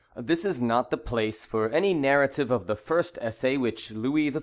[0.17, 4.39] This is not the place for any narrative of the first essay which Louis XIV.